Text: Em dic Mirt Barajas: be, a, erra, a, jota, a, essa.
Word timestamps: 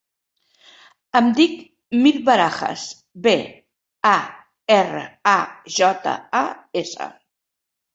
Em 1.19 1.29
dic 1.39 1.53
Mirt 1.99 2.17
Barajas: 2.31 2.87
be, 3.29 3.37
a, 4.15 4.17
erra, 4.81 5.07
a, 5.37 5.39
jota, 5.81 6.21
a, 6.45 6.47
essa. 6.87 7.15